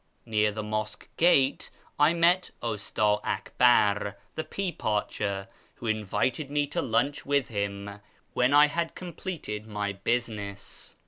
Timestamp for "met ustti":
2.15-3.19